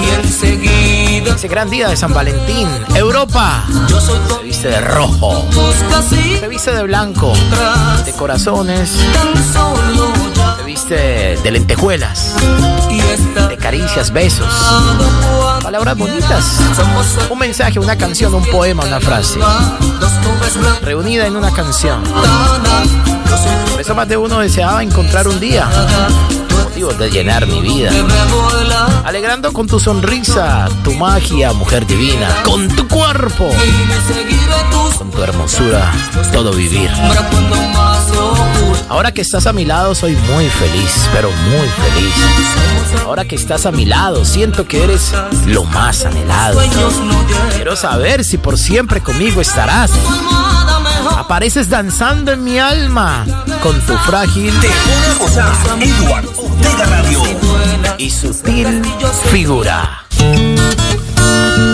[0.00, 2.68] y enseguida Ese gran día de San Valentín.
[2.94, 5.44] Europa yo soy se viste de rojo.
[6.40, 7.32] Se viste de blanco.
[8.04, 8.96] De corazones.
[9.12, 10.33] tan solo
[10.82, 12.34] de lentejuelas,
[13.48, 14.52] de caricias, besos,
[15.62, 16.58] palabras bonitas,
[17.30, 19.38] un mensaje, una canción, un poema, una frase,
[20.82, 22.02] reunida en una canción.
[23.78, 25.68] Eso más de uno deseaba encontrar un día
[26.64, 27.90] motivos de llenar mi vida.
[29.04, 33.48] Alegrando con tu sonrisa, tu magia, mujer divina, con tu cuerpo,
[34.98, 35.92] con tu hermosura,
[36.32, 36.90] todo vivir.
[38.88, 42.14] Ahora que estás a mi lado soy muy feliz, pero muy feliz.
[43.04, 45.12] Ahora que estás a mi lado siento que eres
[45.46, 46.60] lo más anhelado.
[47.54, 49.90] Quiero saber si por siempre conmigo estarás.
[51.16, 53.24] Apareces danzando en mi alma
[53.62, 54.52] con tu frágil
[57.98, 58.82] y sutil
[59.30, 60.04] figura.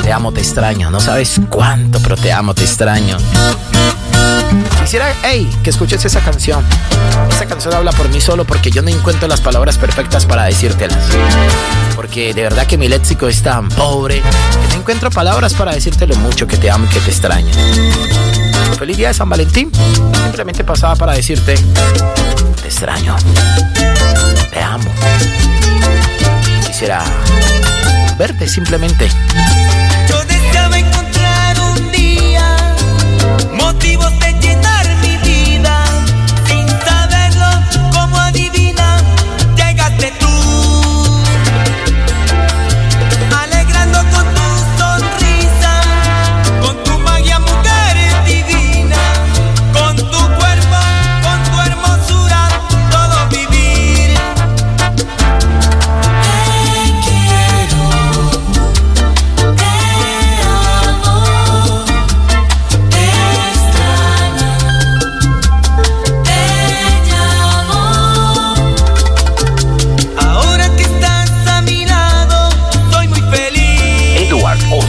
[0.02, 0.90] Te amo, te extraño.
[0.90, 3.16] No sabes cuánto, pero te amo, te extraño.
[4.90, 6.64] Quisiera, hey, que escuches esa canción.
[7.30, 10.98] Esa canción habla por mí solo porque yo no encuentro las palabras perfectas para decírtelas.
[11.94, 16.08] Porque de verdad que mi léxico es tan pobre que no encuentro palabras para decirte
[16.08, 17.52] lo mucho que te amo y que te extraño.
[18.80, 19.70] Feliz día de San Valentín.
[20.24, 23.14] Simplemente pasaba para decirte, te extraño.
[24.52, 24.90] Te amo.
[26.66, 27.04] Quisiera
[28.18, 29.08] verte simplemente.
[30.08, 32.56] Yo deseaba encontrar un día
[33.52, 34.39] motivos de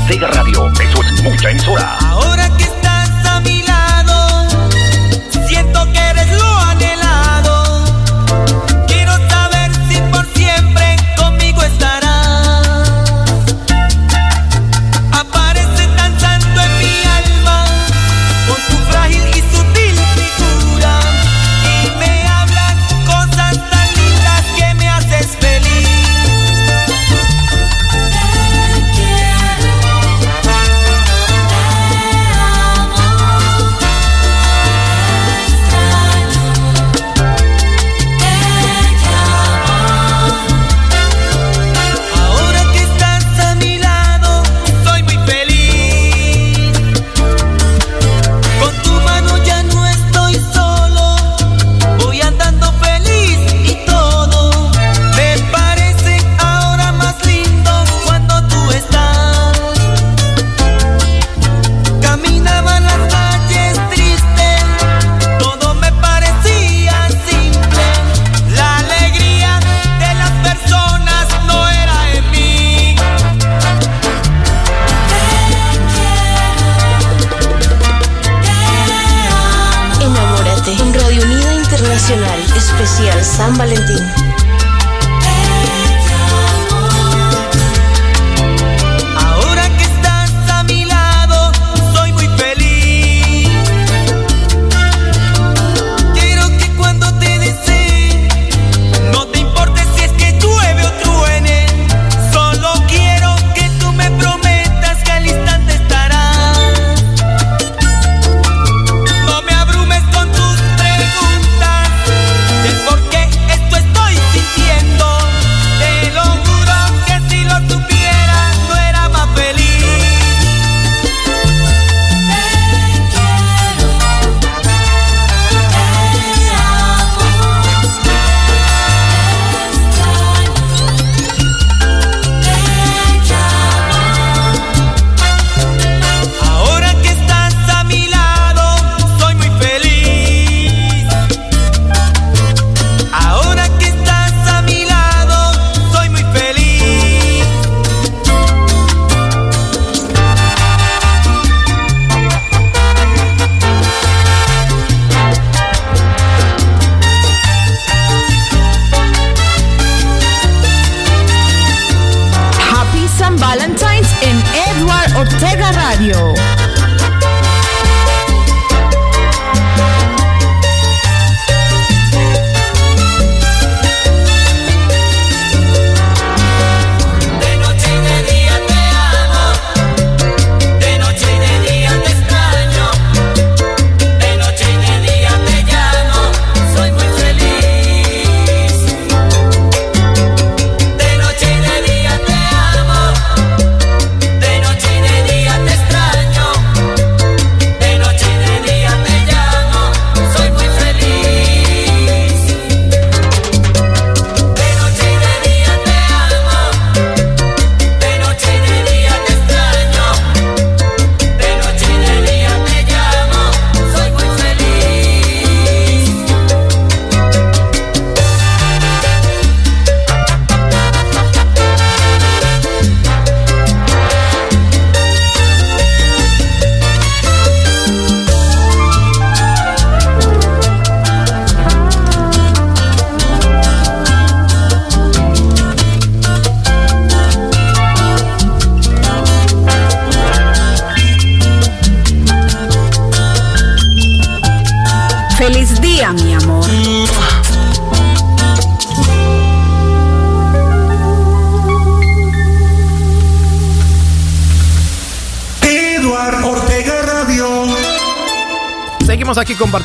[0.02, 1.98] Ortega Radio, eso es mucha emisora.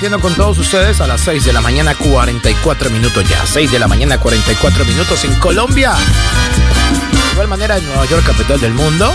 [0.06, 3.44] Compartiendo con todos ustedes a las 6 de la mañana 44 minutos ya.
[3.44, 5.94] 6 de la mañana 44 minutos en Colombia.
[5.94, 9.12] De igual manera en Nueva York, capital del mundo.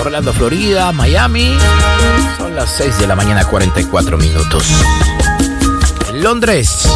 [0.00, 1.56] Orlando, Florida, Miami.
[2.36, 4.64] Son las 6 de la mañana 44 minutos.
[6.10, 6.86] En Londres.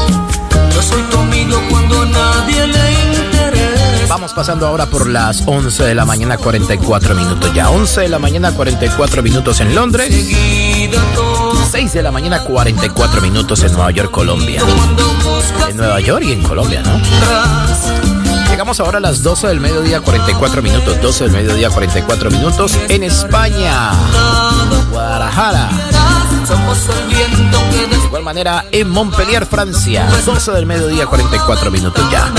[0.75, 4.07] Yo soy tu amigo cuando nadie le interesa.
[4.09, 7.71] Vamos pasando ahora por las 11 de la mañana 44 minutos ya.
[7.71, 10.11] 11 de la mañana 44 minutos en Londres.
[11.69, 14.63] 6 de la mañana 44 minutos en Nueva York, Colombia.
[15.69, 16.99] En Nueva York y en Colombia, ¿no?
[18.49, 20.99] Llegamos ahora a las 12 del mediodía 44 minutos.
[21.03, 23.91] 12 del mediodía 44 minutos en España.
[24.91, 25.69] Guadalajara.
[27.91, 30.09] De igual manera en Montpellier, Francia.
[30.25, 32.33] 12 del mediodía 44 minutos ya.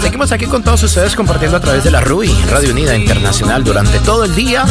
[0.00, 3.98] Seguimos aquí con todos ustedes compartiendo a través de la RUI, Radio Unida Internacional, durante
[4.00, 4.64] todo el día.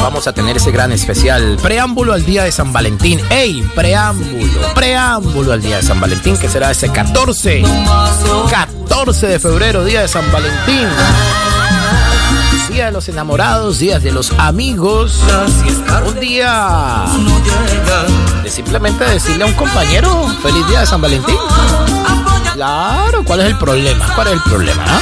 [0.00, 3.20] Vamos a tener ese gran especial, preámbulo al día de San Valentín.
[3.30, 3.62] ¡Ey!
[3.74, 7.62] Preámbulo, preámbulo al día de San Valentín, que será ese 14,
[8.50, 10.88] 14 de febrero, día de San Valentín.
[12.70, 15.20] Día de los enamorados, días de los amigos.
[16.06, 17.04] Un día
[18.42, 21.36] de simplemente decirle a un compañero, feliz día de San Valentín.
[22.54, 24.06] Claro, ¿cuál es el problema?
[24.14, 24.84] ¿Cuál es el problema?
[24.86, 25.00] ah?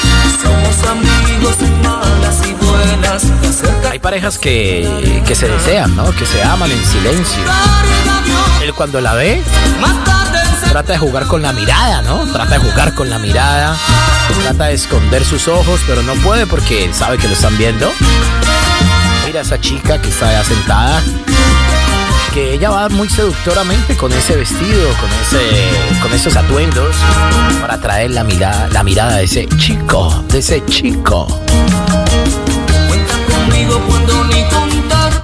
[3.91, 6.11] Hay parejas que, que se desean, ¿no?
[6.13, 7.43] Que se aman en silencio.
[8.63, 9.43] Él cuando la ve,
[10.71, 12.25] trata de jugar con la mirada, ¿no?
[12.33, 13.77] Trata de jugar con la mirada.
[14.43, 17.93] Trata de esconder sus ojos, pero no puede porque sabe que lo están viendo.
[19.27, 21.03] Mira esa chica que está sentada.
[22.33, 26.97] Que ella va muy seductoramente con ese vestido, con ese, con esos atuendos,
[27.61, 31.27] para atraer la mirada, la mirada de ese chico, de ese chico.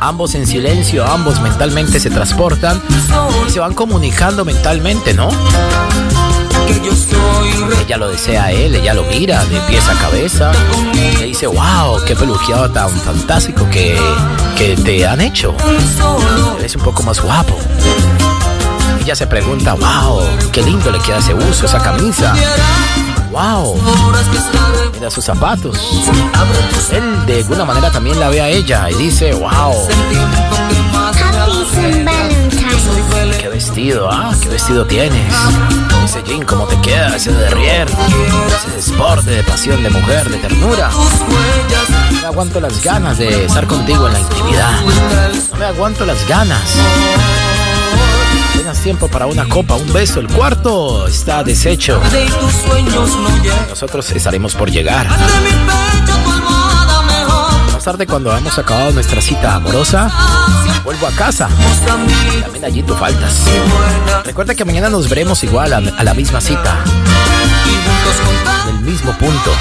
[0.00, 2.80] Ambos en silencio, ambos mentalmente se transportan
[3.46, 5.28] y se van comunicando mentalmente, ¿no?
[7.84, 10.52] Ella lo desea a él, ella lo mira de pies a cabeza.
[11.18, 13.98] Le dice, wow, qué peluqueado tan fantástico que,
[14.56, 15.54] que te han hecho.
[16.58, 17.58] Eres un poco más guapo.
[19.02, 22.34] Ella se pregunta, wow, qué lindo le queda ese uso, esa camisa.
[23.30, 23.80] Wow,
[24.94, 25.78] mira sus zapatos.
[26.92, 29.74] Él de alguna manera también la ve a ella y dice, wow,
[31.78, 32.27] Happy.
[33.40, 35.34] Qué vestido, ah, qué vestido tienes.
[36.04, 40.90] Ese jean, cómo te queda, ese derrier, ese desporte de pasión de mujer, de ternura.
[40.90, 44.80] No me aguanto las ganas de estar contigo en la intimidad.
[45.52, 46.62] No me aguanto las ganas.
[48.54, 50.20] Tengas tiempo para una copa, un beso.
[50.20, 52.00] El cuarto está deshecho.
[53.68, 55.06] Nosotros estaremos por llegar.
[57.88, 60.10] Tarde, cuando hemos acabado nuestra cita amorosa,
[60.84, 61.48] vuelvo a casa.
[61.86, 63.46] También allí tú faltas.
[64.26, 66.84] Recuerda que mañana nos veremos igual a la misma cita.
[68.68, 69.52] En el mismo punto.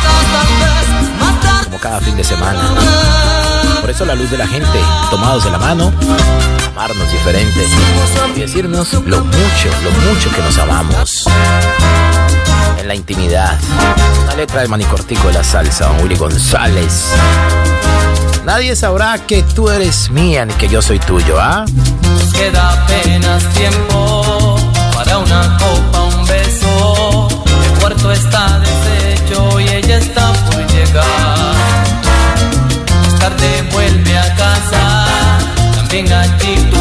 [1.64, 2.60] Como cada fin de semana.
[3.80, 4.78] Por eso la luz de la gente,
[5.10, 5.94] tomados de la mano,
[6.76, 7.66] amarnos diferente
[8.36, 11.28] y decirnos lo mucho, lo mucho que nos amamos.
[12.88, 13.60] La intimidad.
[14.24, 17.08] Una letra de Manicortico de la salsa, Willy González.
[18.46, 21.66] Nadie sabrá que tú eres mía ni que yo soy tuyo, ¿ah?
[22.32, 24.56] Queda apenas tiempo
[24.94, 27.28] para una copa, un beso.
[27.66, 31.56] El cuarto está deshecho y ella está por llegar.
[33.04, 35.08] Más tarde vuelve a casa,
[35.76, 36.77] también allí tú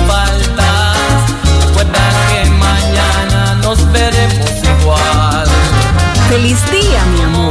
[6.28, 7.45] Feliz día, mi amor.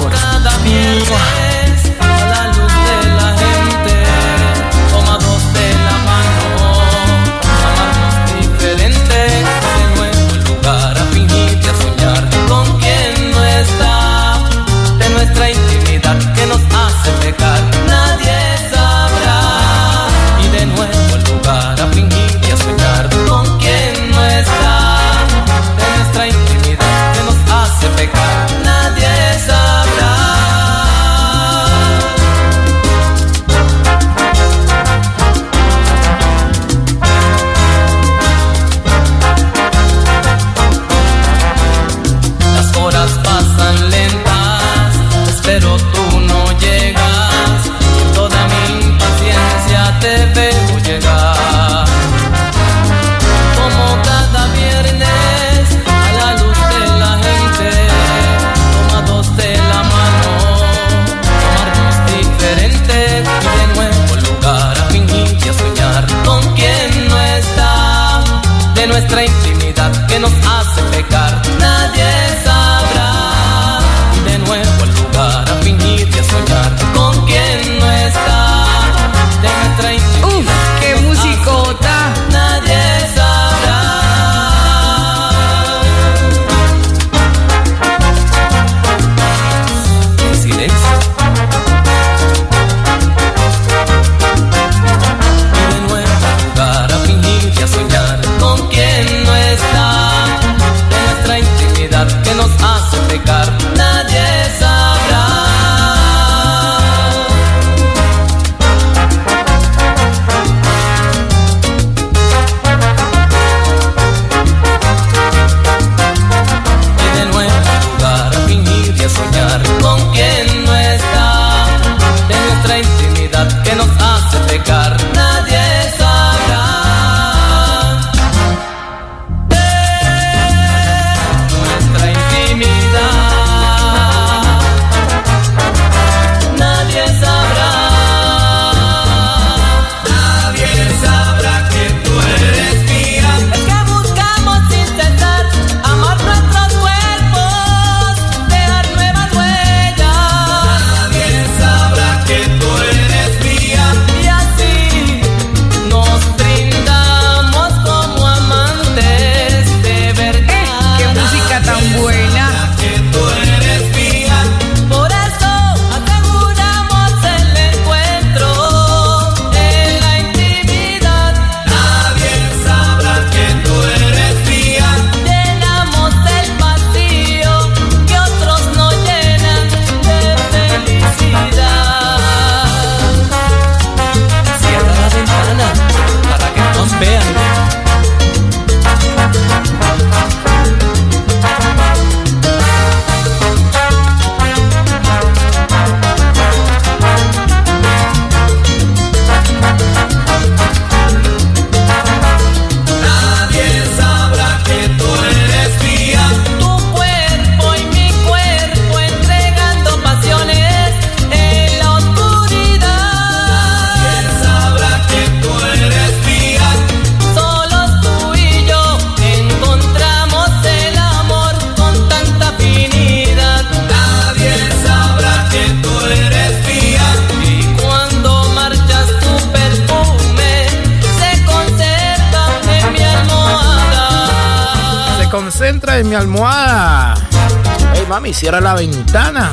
[238.45, 239.51] Cierra la ventana.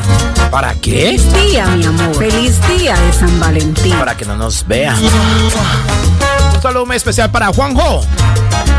[0.50, 1.16] ¿Para qué?
[1.18, 2.14] Feliz día, mi amor.
[2.14, 3.98] Feliz día de San Valentín.
[3.98, 5.02] Para que no nos vean.
[6.54, 8.02] Un saludo muy especial para Juanjo.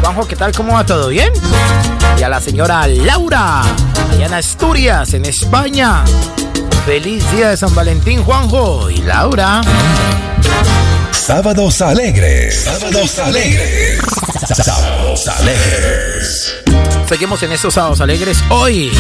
[0.02, 0.52] Juanjo, ¿qué tal?
[0.52, 0.86] ¿Cómo va?
[0.86, 1.34] ¿Todo bien?
[2.20, 3.64] Y a la señora Laura,
[4.12, 6.04] allá en Asturias, en España.
[6.86, 9.62] Feliz día de San Valentín, Juanjo y Laura.
[11.10, 12.66] Sábados alegres.
[12.66, 14.00] Sábados alegres.
[14.64, 16.54] Sábados alegres.
[17.10, 18.92] Seguimos en estos sábados alegres hoy.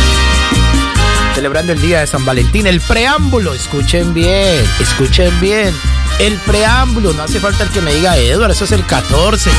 [1.35, 2.67] Celebrando el día de San Valentín.
[2.67, 5.73] El preámbulo, escuchen bien, escuchen bien.
[6.19, 9.49] El preámbulo, no hace falta el que me diga Edward, eso es el 14.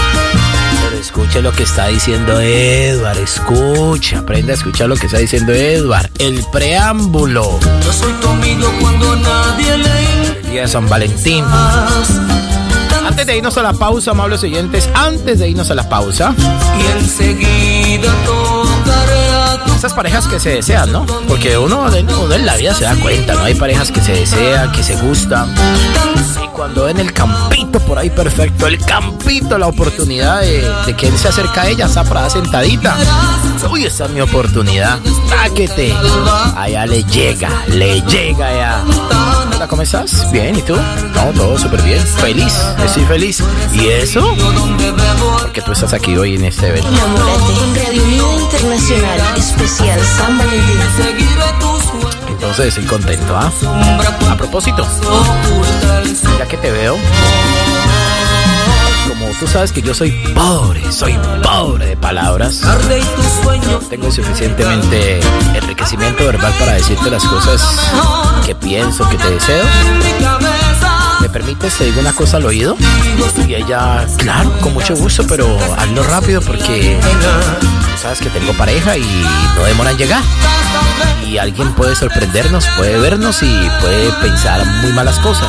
[0.85, 5.53] Pero escuche lo que está diciendo Edward, escucha, aprende a escuchar lo que está diciendo
[5.53, 6.11] Edward.
[6.19, 7.59] El preámbulo.
[7.85, 11.45] Yo soy tu amigo cuando nadie le El día de San Valentín.
[13.05, 16.35] Antes de irnos a la pausa, amables oyentes, antes de irnos a la pausa,
[16.79, 19.24] y enseguida tocaré
[19.85, 21.05] esas parejas que se desean, ¿no?
[21.29, 23.45] Porque uno, en la vida se da cuenta, ¿no?
[23.45, 25.55] Hay parejas que se desean, que se gustan.
[26.43, 31.19] Y cuando en el campito por ahí perfecto, el campito, la oportunidad de, que él
[31.19, 32.97] se acerca a ella, está sentadita.
[33.71, 35.01] Uy, esa es mi oportunidad.
[35.29, 35.95] Táquete.
[36.57, 39.44] Allá le llega, le llega ya.
[39.55, 40.31] Hola, ¿cómo estás?
[40.33, 40.75] Bien, ¿y tú?
[40.75, 42.01] No, todo súper bien.
[42.01, 43.43] Feliz, estoy feliz.
[43.73, 44.35] ¿Y eso?
[45.43, 46.89] Porque tú estás aquí hoy en este evento.
[46.89, 50.79] Enamórate Radio Unida Internacional Especial San Valentín.
[52.29, 53.53] Entonces estoy contento, ¿ah?
[54.31, 54.87] A propósito,
[56.39, 56.97] ya que te veo,
[59.25, 62.61] como tú sabes que yo soy pobre, soy pobre de palabras,
[63.89, 65.21] tengo suficientemente
[65.55, 67.63] enriquecimiento verbal para decirte las cosas
[68.45, 69.65] que pienso, que te deseo.
[71.21, 72.77] ¿Me permites te digo una cosa al oído?
[73.49, 78.99] Y ella, claro, con mucho gusto, pero hazlo rápido porque tú sabes que tengo pareja
[78.99, 79.25] y
[79.57, 80.23] no demora en llegar.
[81.27, 85.49] Y alguien puede sorprendernos, puede vernos y puede pensar muy malas cosas.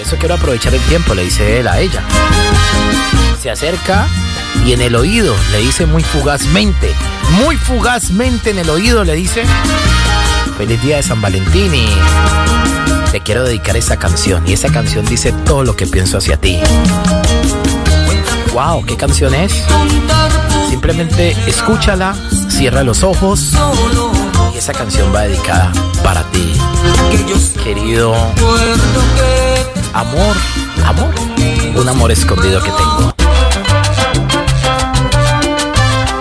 [0.00, 2.02] Por eso quiero aprovechar el tiempo, le dice él a ella.
[3.38, 4.08] Se acerca
[4.64, 6.94] y en el oído le dice muy fugazmente,
[7.32, 9.44] muy fugazmente en el oído le dice,
[10.56, 11.86] feliz día de San Valentín y
[13.12, 14.42] te quiero dedicar esa canción.
[14.48, 16.58] Y esa canción dice todo lo que pienso hacia ti.
[18.54, 19.52] Wow, ¿qué canción es?
[20.70, 22.14] Simplemente escúchala,
[22.48, 23.52] cierra los ojos
[24.54, 25.70] y esa canción va dedicada
[26.02, 26.54] para ti.
[27.62, 28.14] Querido
[29.92, 30.36] amor,
[30.86, 31.14] amor,
[31.74, 33.14] un amor escondido que tengo.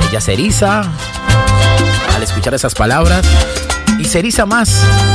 [0.10, 0.82] Ella se eriza
[2.16, 3.26] al escuchar esas palabras
[4.00, 4.72] y se eriza más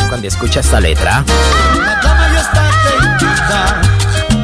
[0.09, 1.25] cuando escucha esta letra.
[1.77, 3.81] La cama ya está tendida,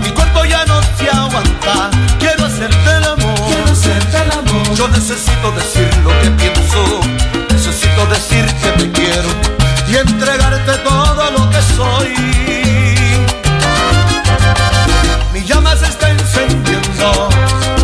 [0.03, 1.91] mi cuerpo ya no se aguanta.
[2.19, 4.75] Quiero hacerte el amor, quiero hacerte el amor.
[4.75, 7.01] Yo necesito decir lo que pienso,
[7.51, 9.29] necesito decir que te quiero
[9.89, 12.90] y entregarte todo lo que soy.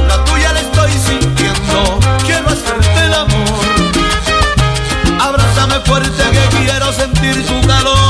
[0.08, 1.98] La tuya la estoy sintiendo.
[2.24, 3.60] Quiero hacerte el amor,
[5.20, 8.05] abrázame fuerte que quiero sentir tu calor.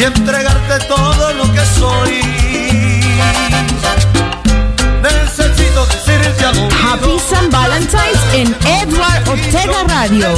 [0.00, 2.20] Y entregarte todo lo que soy.
[5.02, 6.68] Necesito decirte algo.
[6.82, 10.34] Happy San Valentine's en Edward Ortega Radio.